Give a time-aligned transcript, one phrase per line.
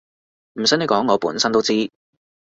[0.55, 1.73] 唔使你講我本身都知